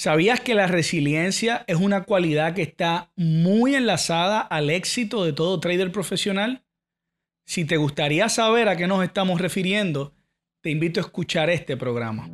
¿Sabías 0.00 0.40
que 0.40 0.54
la 0.54 0.66
resiliencia 0.66 1.62
es 1.66 1.76
una 1.76 2.04
cualidad 2.04 2.54
que 2.54 2.62
está 2.62 3.12
muy 3.16 3.74
enlazada 3.74 4.40
al 4.40 4.70
éxito 4.70 5.26
de 5.26 5.34
todo 5.34 5.60
trader 5.60 5.92
profesional? 5.92 6.64
Si 7.44 7.66
te 7.66 7.76
gustaría 7.76 8.30
saber 8.30 8.70
a 8.70 8.78
qué 8.78 8.86
nos 8.86 9.04
estamos 9.04 9.42
refiriendo, 9.42 10.14
te 10.62 10.70
invito 10.70 11.00
a 11.00 11.02
escuchar 11.02 11.50
este 11.50 11.76
programa. 11.76 12.30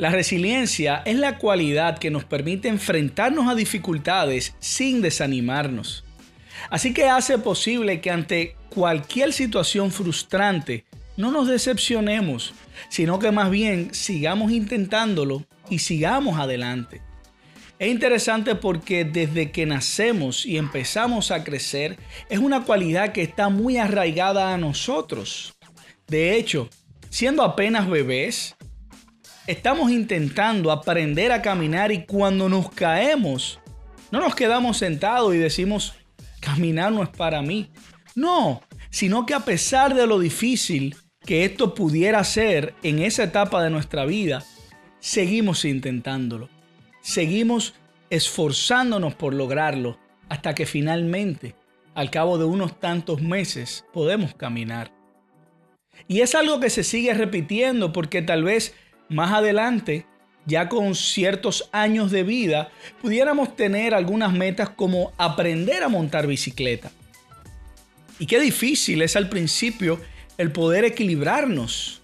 La 0.00 0.08
resiliencia 0.08 1.02
es 1.04 1.16
la 1.16 1.36
cualidad 1.36 1.98
que 1.98 2.10
nos 2.10 2.24
permite 2.24 2.68
enfrentarnos 2.68 3.50
a 3.50 3.54
dificultades 3.54 4.54
sin 4.58 5.02
desanimarnos. 5.02 6.04
Así 6.70 6.94
que 6.94 7.10
hace 7.10 7.36
posible 7.36 8.00
que 8.00 8.10
ante 8.10 8.56
cualquier 8.70 9.34
situación 9.34 9.90
frustrante 9.90 10.86
no 11.18 11.30
nos 11.30 11.48
decepcionemos, 11.48 12.54
sino 12.88 13.18
que 13.18 13.30
más 13.30 13.50
bien 13.50 13.92
sigamos 13.92 14.52
intentándolo 14.52 15.44
y 15.68 15.80
sigamos 15.80 16.40
adelante. 16.40 17.02
Es 17.78 17.90
interesante 17.90 18.54
porque 18.54 19.04
desde 19.04 19.50
que 19.50 19.66
nacemos 19.66 20.46
y 20.46 20.56
empezamos 20.56 21.30
a 21.30 21.44
crecer 21.44 21.98
es 22.30 22.38
una 22.38 22.64
cualidad 22.64 23.12
que 23.12 23.20
está 23.20 23.50
muy 23.50 23.76
arraigada 23.76 24.54
a 24.54 24.56
nosotros. 24.56 25.52
De 26.06 26.38
hecho, 26.38 26.70
siendo 27.10 27.42
apenas 27.42 27.86
bebés, 27.86 28.56
estamos 29.50 29.90
intentando 29.90 30.70
aprender 30.70 31.32
a 31.32 31.42
caminar 31.42 31.90
y 31.90 32.04
cuando 32.04 32.48
nos 32.48 32.70
caemos, 32.70 33.58
no 34.12 34.20
nos 34.20 34.36
quedamos 34.36 34.78
sentados 34.78 35.34
y 35.34 35.38
decimos, 35.38 35.94
caminar 36.40 36.92
no 36.92 37.02
es 37.02 37.08
para 37.08 37.42
mí. 37.42 37.70
No, 38.14 38.62
sino 38.90 39.26
que 39.26 39.34
a 39.34 39.40
pesar 39.40 39.94
de 39.94 40.06
lo 40.06 40.20
difícil 40.20 40.94
que 41.26 41.44
esto 41.44 41.74
pudiera 41.74 42.22
ser 42.22 42.74
en 42.84 43.00
esa 43.00 43.24
etapa 43.24 43.62
de 43.62 43.70
nuestra 43.70 44.04
vida, 44.04 44.44
seguimos 45.00 45.64
intentándolo. 45.64 46.48
Seguimos 47.00 47.74
esforzándonos 48.08 49.16
por 49.16 49.34
lograrlo 49.34 49.98
hasta 50.28 50.54
que 50.54 50.64
finalmente, 50.64 51.56
al 51.94 52.10
cabo 52.10 52.38
de 52.38 52.44
unos 52.44 52.78
tantos 52.78 53.20
meses, 53.20 53.84
podemos 53.92 54.32
caminar. 54.32 54.92
Y 56.06 56.20
es 56.20 56.36
algo 56.36 56.60
que 56.60 56.70
se 56.70 56.84
sigue 56.84 57.14
repitiendo 57.14 57.92
porque 57.92 58.22
tal 58.22 58.44
vez 58.44 58.74
más 59.10 59.32
adelante, 59.32 60.06
ya 60.46 60.68
con 60.68 60.94
ciertos 60.94 61.68
años 61.72 62.10
de 62.10 62.22
vida, 62.22 62.70
pudiéramos 63.02 63.56
tener 63.56 63.94
algunas 63.94 64.32
metas 64.32 64.70
como 64.70 65.12
aprender 65.18 65.82
a 65.82 65.88
montar 65.88 66.26
bicicleta. 66.26 66.90
Y 68.18 68.26
qué 68.26 68.40
difícil 68.40 69.02
es 69.02 69.16
al 69.16 69.28
principio 69.28 70.00
el 70.38 70.52
poder 70.52 70.84
equilibrarnos. 70.84 72.00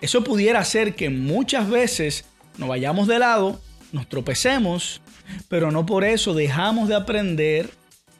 Eso 0.00 0.22
pudiera 0.22 0.60
hacer 0.60 0.94
que 0.94 1.10
muchas 1.10 1.68
veces 1.68 2.24
nos 2.56 2.68
vayamos 2.68 3.08
de 3.08 3.18
lado, 3.18 3.60
nos 3.92 4.08
tropecemos, 4.08 5.02
pero 5.48 5.70
no 5.70 5.84
por 5.84 6.04
eso 6.04 6.34
dejamos 6.34 6.88
de 6.88 6.94
aprender 6.94 7.70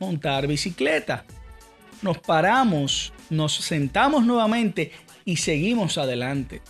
a 0.00 0.04
montar 0.04 0.46
bicicleta. 0.46 1.24
Nos 2.02 2.18
paramos, 2.18 3.12
nos 3.30 3.54
sentamos 3.54 4.24
nuevamente 4.24 4.92
y 5.24 5.36
seguimos 5.36 5.98
adelante. 5.98 6.62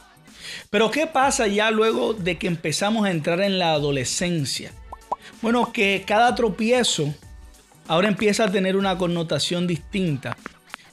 Pero 0.70 0.91
¿qué 0.91 1.06
pasa 1.06 1.47
ya 1.47 1.70
luego 1.70 2.14
de 2.14 2.39
que 2.39 2.47
empezamos 2.47 3.06
a 3.06 3.10
entrar 3.10 3.41
en 3.41 3.59
la 3.59 3.72
adolescencia? 3.72 4.72
Bueno, 5.43 5.72
que 5.72 6.04
cada 6.06 6.34
tropiezo 6.34 7.15
ahora 7.87 8.09
empieza 8.09 8.44
a 8.44 8.53
tener 8.53 8.76
una 8.76 8.99
connotación 8.99 9.66
distinta, 9.66 10.37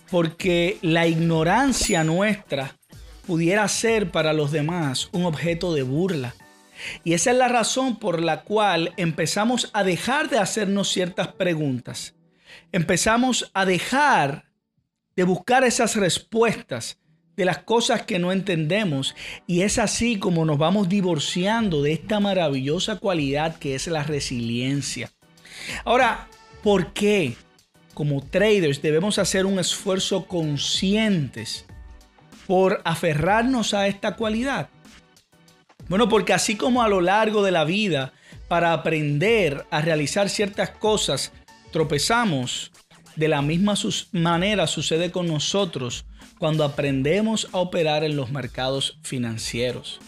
porque 0.10 0.78
la 0.82 1.08
ignorancia 1.08 2.04
nuestra 2.04 2.78
pudiera 3.26 3.68
ser 3.68 4.12
para 4.12 4.34
los 4.34 4.52
demás 4.52 5.10
un 5.12 5.26
objeto 5.26 5.74
de 5.74 5.84
burla. 5.84 6.36
Y 7.04 7.14
esa 7.14 7.32
es 7.32 7.38
la 7.38 7.48
razón 7.48 7.98
por 7.98 8.22
la 8.22 8.42
cual 8.42 8.94
empezamos 8.98 9.70
a 9.74 9.84
dejar 9.84 10.30
de 10.30 10.40
hacernos 10.40 10.90
ciertas 10.90 11.30
preguntas. 11.30 12.16
Empezamos 12.72 13.50
a 13.54 13.66
dejar 13.66 14.46
de 15.16 15.24
buscar 15.24 15.64
esas 15.64 15.96
respuestas 15.96 17.00
de 17.36 17.46
las 17.46 17.60
cosas 17.60 18.04
que 18.04 18.20
no 18.20 18.32
entendemos 18.32 19.16
y 19.48 19.62
es 19.62 19.78
así 19.78 20.18
como 20.18 20.46
nos 20.46 20.58
vamos 20.58 20.90
divorciando 20.90 21.82
de 21.82 21.94
esta 21.94 22.20
maravillosa 22.20 22.98
cualidad 22.98 23.58
que 23.58 23.76
es 23.76 23.88
la 23.88 24.04
resiliencia. 24.04 25.12
Ahora, 25.84 26.28
¿por 26.64 26.94
qué 26.94 27.36
como 27.94 28.22
traders 28.22 28.82
debemos 28.82 29.20
hacer 29.20 29.46
un 29.46 29.60
esfuerzo 29.60 30.26
conscientes 30.26 31.66
por 32.48 32.82
aferrarnos 32.86 33.74
a 33.74 33.88
esta 33.88 34.16
cualidad? 34.16 34.70
Bueno, 35.88 36.10
porque 36.10 36.34
así 36.34 36.56
como 36.56 36.82
a 36.82 36.90
lo 36.90 37.02
largo 37.02 37.44
de 37.44 37.52
la 37.52 37.64
vida, 37.64 38.14
para 38.48 38.74
aprender 38.74 39.66
a 39.72 39.82
realizar 39.82 40.30
ciertas 40.30 40.72
cosas, 40.72 41.32
tropezamos, 41.72 42.72
de 43.16 43.28
la 43.28 43.42
misma 43.42 43.76
manera 44.12 44.68
sucede 44.68 45.12
con 45.12 45.28
nosotros 45.28 46.06
cuando 46.38 46.64
aprendemos 46.64 47.48
a 47.54 47.58
operar 47.58 48.04
en 48.04 48.16
los 48.16 48.32
mercados 48.32 49.00
financieros. 49.04 50.00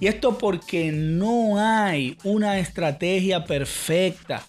Y 0.00 0.06
esto 0.06 0.38
porque 0.38 0.92
no 0.92 1.58
hay 1.58 2.16
una 2.22 2.58
estrategia 2.58 3.44
perfecta. 3.44 4.46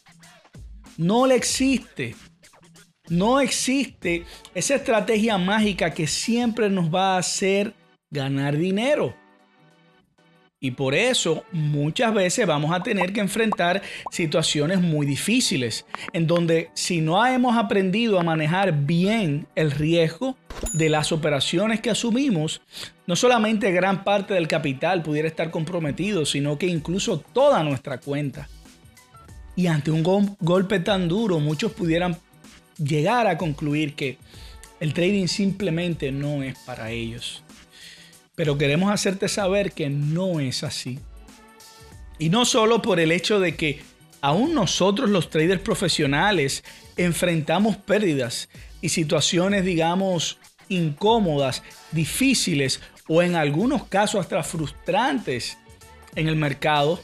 No 0.97 1.25
le 1.25 1.35
existe. 1.35 2.16
No 3.07 3.40
existe 3.40 4.25
esa 4.53 4.75
estrategia 4.75 5.38
mágica 5.40 5.91
que 5.91 6.06
siempre 6.06 6.69
nos 6.69 6.94
va 6.94 7.16
a 7.16 7.19
hacer 7.19 7.74
ganar 8.12 8.56
dinero. 8.56 9.16
Y 10.62 10.72
por 10.72 10.94
eso 10.94 11.46
muchas 11.53 12.14
veces 12.14 12.46
vamos 12.46 12.74
a 12.74 12.84
tener 12.84 13.14
que 13.14 13.22
enfrentar 13.22 13.81
situaciones 14.12 14.81
muy 14.81 15.08
difíciles, 15.08 15.86
en 16.12 16.28
donde 16.28 16.70
si 16.74 17.00
no 17.00 17.25
hemos 17.25 17.58
aprendido 17.58 18.20
a 18.20 18.24
manejar 18.24 18.74
bien 18.74 19.48
el 19.56 19.72
riesgo 19.72 20.36
de 20.74 20.90
las 20.90 21.14
operaciones 21.14 21.80
que 21.80 21.92
asumimos, 21.92 22.62
no 23.08 23.16
solamente 23.16 23.72
gran 23.72 24.03
parte 24.03 24.34
del 24.34 24.50
capital 24.50 25.02
pudiera 25.02 25.30
estar 25.30 25.50
comprometido, 25.50 26.25
sino 26.25 26.58
que 26.58 26.68
incluso 26.68 27.19
toda 27.19 27.64
nuestra 27.64 28.02
cuenta. 28.02 28.50
Y 29.56 29.68
ante 29.68 29.92
un 29.92 30.03
golpe 30.42 30.81
tan 30.81 31.08
duro, 31.08 31.40
muchos 31.40 31.72
pudieran 31.72 32.18
llegar 32.78 33.28
a 33.28 33.38
concluir 33.38 33.96
que 33.96 34.18
el 34.81 34.94
trading 34.94 35.28
simplemente 35.28 36.12
no 36.12 36.44
es 36.44 36.58
para 36.66 36.92
ellos. 36.92 37.44
Pero 38.40 38.58
queremos 38.58 38.90
hacerte 38.90 39.28
saber 39.28 39.74
que 39.74 39.90
no 39.90 40.40
es 40.40 40.64
así. 40.64 40.98
Y 42.20 42.30
no 42.30 42.46
solo 42.46 42.82
por 42.82 43.02
el 43.02 43.12
hecho 43.12 43.42
de 43.42 43.58
que 43.58 43.82
aún 44.22 44.54
nosotros 44.54 45.10
los 45.10 45.30
traders 45.30 45.60
profesionales 45.62 46.64
enfrentamos 46.96 47.76
pérdidas 47.76 48.48
y 48.80 48.88
situaciones, 48.88 49.66
digamos, 49.66 50.38
incómodas, 50.70 51.64
difíciles 51.92 52.80
o 53.10 53.22
en 53.22 53.36
algunos 53.36 53.84
casos 53.88 54.22
hasta 54.22 54.42
frustrantes 54.42 55.58
en 56.16 56.30
el 56.30 56.38
mercado, 56.38 57.02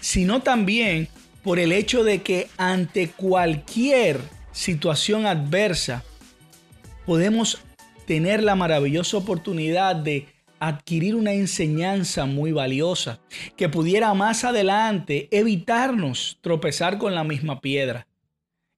sino 0.00 0.42
también 0.42 1.06
por 1.44 1.60
el 1.60 1.70
hecho 1.70 2.02
de 2.02 2.22
que 2.22 2.48
ante 2.56 3.10
cualquier 3.10 4.18
situación 4.50 5.24
adversa 5.24 6.02
podemos 7.06 7.60
tener 8.08 8.42
la 8.42 8.56
maravillosa 8.56 9.18
oportunidad 9.18 9.94
de 9.94 10.26
adquirir 10.60 11.14
una 11.14 11.32
enseñanza 11.32 12.26
muy 12.26 12.52
valiosa 12.52 13.20
que 13.56 13.68
pudiera 13.68 14.12
más 14.14 14.44
adelante 14.44 15.28
evitarnos 15.30 16.38
tropezar 16.40 16.98
con 16.98 17.14
la 17.14 17.24
misma 17.24 17.60
piedra 17.60 18.06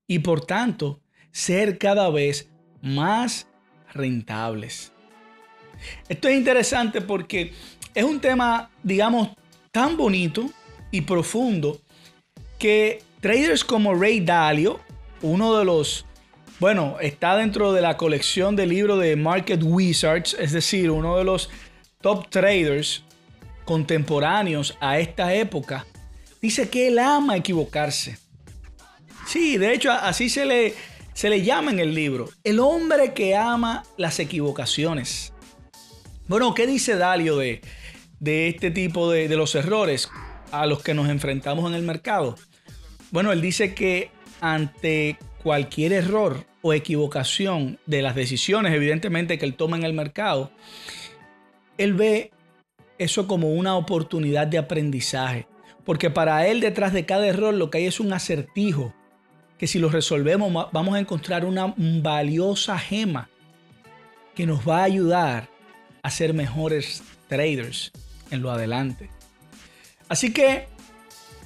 y 0.07 0.21
por 0.21 0.45
tanto 0.45 1.01
ser 1.33 1.79
cada 1.79 2.11
vez 2.11 2.51
más 2.83 3.47
rentables. 3.93 4.93
Esto 6.09 6.29
es 6.29 6.37
interesante 6.37 7.01
porque 7.01 7.53
es 7.95 8.05
un 8.05 8.21
tema, 8.21 8.71
digamos, 8.83 9.31
tan 9.71 9.97
bonito 9.97 10.51
y 10.91 11.03
profundo 11.03 11.81
que 12.59 13.03
traders 13.21 13.65
como 13.65 13.95
Ray 13.95 14.21
Dalio, 14.21 14.81
uno 15.23 15.57
de 15.57 15.65
los 15.65 16.05
bueno, 16.61 16.99
está 17.01 17.37
dentro 17.37 17.73
de 17.73 17.81
la 17.81 17.97
colección 17.97 18.55
de 18.55 18.67
libros 18.67 19.01
de 19.01 19.17
Market 19.17 19.63
Wizards, 19.63 20.37
es 20.39 20.53
decir, 20.53 20.91
uno 20.91 21.17
de 21.17 21.25
los 21.25 21.49
top 22.01 22.29
traders 22.31 23.05
contemporáneos 23.65 24.77
a 24.81 24.99
esta 24.99 25.35
época, 25.35 25.87
dice 26.41 26.69
que 26.69 26.89
él 26.89 26.99
ama 26.99 27.37
equivocarse. 27.37 28.19
Sí, 29.27 29.59
de 29.59 29.73
hecho 29.73 29.93
así 29.93 30.29
se 30.29 30.45
le, 30.45 30.75
Se 31.13 31.29
le 31.29 31.43
llama 31.43 31.71
en 31.71 31.81
el 31.81 31.95
libro 31.95 32.31
el 32.45 32.61
hombre 32.61 33.13
que 33.13 33.37
ama 33.37 33.85
las 33.97 34.19
equivocaciones. 34.19 35.33
Bueno, 36.27 36.55
¿qué 36.55 36.67
dice 36.67 36.97
Dalio 36.97 37.37
de, 37.37 37.61
de 38.21 38.49
este 38.49 38.71
tipo 38.71 39.11
de, 39.11 39.29
de 39.29 39.37
los 39.37 39.55
errores 39.55 40.09
a 40.51 40.67
los 40.67 40.83
que 40.83 40.95
nos 40.95 41.09
enfrentamos 41.09 41.69
en 41.69 41.75
el 41.75 41.83
mercado? 41.83 42.37
Bueno, 43.11 43.33
él 43.33 43.41
dice 43.41 43.75
que 43.75 44.11
ante 44.41 45.19
cualquier 45.43 45.93
error 45.93 46.47
o 46.63 46.73
equivocación 46.73 47.79
de 47.87 48.03
las 48.03 48.15
decisiones, 48.15 48.73
evidentemente, 48.73 49.39
que 49.39 49.47
él 49.47 49.55
toma 49.55 49.77
en 49.77 49.85
el 49.85 49.93
mercado, 49.93 50.53
él 51.81 51.95
ve 51.95 52.31
eso 52.99 53.27
como 53.27 53.51
una 53.51 53.77
oportunidad 53.77 54.47
de 54.47 54.59
aprendizaje. 54.59 55.47
Porque 55.85 56.11
para 56.11 56.47
él 56.47 56.61
detrás 56.61 56.93
de 56.93 57.07
cada 57.07 57.27
error 57.27 57.55
lo 57.55 57.71
que 57.71 57.79
hay 57.79 57.87
es 57.87 58.01
un 58.01 58.13
acertijo, 58.13 58.95
que 59.59 59.67
si 59.67 59.79
lo 59.79 59.89
resolvemos 59.89 60.71
vamos 60.73 60.95
a 60.95 61.01
encontrar 61.01 61.45
una 61.45 61.75
valiosa 61.77 62.79
gema 62.79 63.29
que 64.35 64.47
nos 64.47 64.69
va 64.69 64.81
a 64.81 64.85
ayudar 64.85 65.49
a 66.03 66.11
ser 66.11 66.35
mejores 66.35 67.03
traders 67.29 67.93
en 68.31 68.43
lo 68.43 68.51
adelante. 68.51 69.11
Así 70.09 70.33
que 70.33 70.69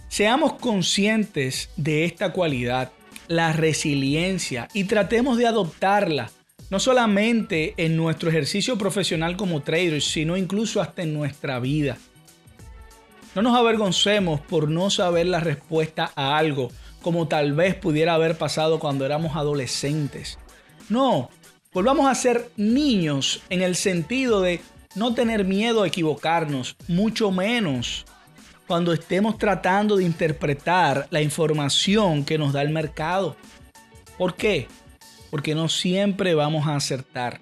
seamos 0.08 0.54
conscientes 0.54 1.70
de 1.76 2.04
esta 2.04 2.32
cualidad 2.32 2.92
la 3.28 3.52
resiliencia 3.52 4.69
y 4.75 4.84
tratemos 4.84 5.38
de 5.38 5.46
adoptarla, 5.46 6.31
no 6.70 6.81
solamente 6.81 7.75
en 7.76 7.96
nuestro 7.96 8.31
ejercicio 8.31 8.78
profesional 8.78 9.37
como 9.37 9.62
traders, 9.62 10.05
sino 10.05 10.37
incluso 10.37 10.81
hasta 10.81 11.02
en 11.02 11.14
nuestra 11.14 11.61
vida. 11.61 11.99
No 13.34 13.43
nos 13.43 13.56
avergoncemos 13.56 14.40
por 14.40 14.69
no 14.69 14.90
saber 14.90 15.26
la 15.26 15.40
respuesta 15.40 16.12
a 16.14 16.37
algo, 16.37 16.70
como 17.02 17.28
tal 17.28 17.52
vez 17.52 17.75
pudiera 17.75 18.14
haber 18.14 18.38
pasado 18.38 18.78
cuando 18.78 19.05
éramos 19.05 19.37
adolescentes. 19.37 20.38
No, 20.88 21.31
volvamos 21.72 22.06
a 22.06 22.14
ser 22.14 22.50
niños 22.56 23.43
en 23.50 23.62
el 23.62 23.75
sentido 23.75 24.40
de 24.40 24.60
no 24.94 25.14
tener 25.14 25.44
miedo 25.44 25.82
a 25.82 25.88
equivocarnos, 25.88 26.76
mucho 26.87 27.31
menos 27.31 28.05
cuando 28.67 28.93
estemos 28.93 29.37
tratando 29.37 29.96
de 29.96 30.05
interpretar 30.05 31.06
la 31.10 31.20
información 31.20 32.25
que 32.25 32.38
nos 32.38 32.52
da 32.52 32.62
el 32.62 32.70
mercado. 32.70 33.37
¿Por 34.17 34.37
qué? 34.37 34.69
Porque 35.34 35.56
no 35.56 35.69
siempre 35.69 36.36
vamos 36.36 36.69
a 36.69 36.76
acertar. 36.76 37.40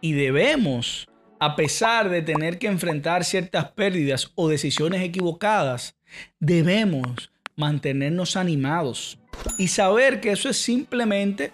Y 0.00 0.14
debemos, 0.14 1.06
a 1.38 1.54
pesar 1.54 2.10
de 2.10 2.22
tener 2.22 2.58
que 2.58 2.66
enfrentar 2.66 3.24
ciertas 3.24 3.70
pérdidas 3.70 4.32
o 4.34 4.48
decisiones 4.48 5.02
equivocadas, 5.02 5.94
debemos 6.40 7.30
mantenernos 7.54 8.34
animados 8.34 9.20
y 9.58 9.68
saber 9.68 10.20
que 10.20 10.32
eso 10.32 10.48
es 10.48 10.60
simplemente 10.60 11.52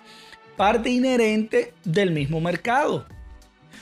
parte 0.57 0.89
inherente 0.89 1.75
del 1.85 2.11
mismo 2.11 2.41
mercado. 2.41 3.07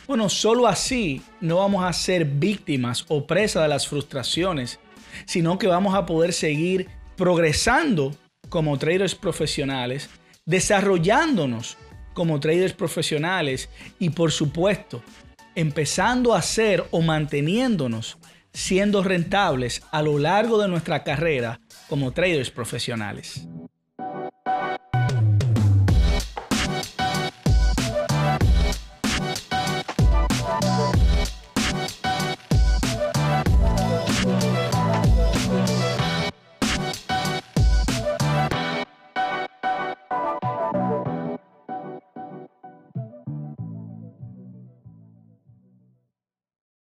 Bueno, 0.08 0.28
solo 0.28 0.66
así 0.66 1.22
no 1.40 1.58
vamos 1.58 1.84
a 1.84 1.92
ser 1.92 2.24
víctimas 2.24 3.04
o 3.06 3.24
presa 3.24 3.62
de 3.62 3.68
las 3.68 3.86
frustraciones, 3.86 4.80
sino 5.26 5.60
que 5.60 5.68
vamos 5.68 5.94
a 5.94 6.06
poder 6.06 6.32
seguir 6.32 6.88
progresando 7.14 8.16
como 8.48 8.76
traders 8.78 9.14
profesionales, 9.14 10.10
desarrollándonos 10.46 11.76
como 12.14 12.40
traders 12.40 12.74
profesionales 12.74 13.68
y 13.98 14.10
por 14.10 14.32
supuesto, 14.32 15.02
empezando 15.54 16.34
a 16.34 16.42
ser 16.42 16.84
o 16.90 17.00
manteniéndonos 17.00 18.18
siendo 18.52 19.02
rentables 19.02 19.82
a 19.90 20.02
lo 20.02 20.18
largo 20.18 20.60
de 20.60 20.68
nuestra 20.68 21.04
carrera 21.04 21.60
como 21.88 22.12
traders 22.12 22.50
profesionales. 22.50 23.46